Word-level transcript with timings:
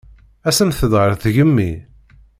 Asemt-d 0.47 0.93
ɣer 0.99 1.11
tgemmi. 1.21 1.71